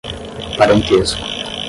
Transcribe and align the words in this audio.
parentesco 0.57 1.13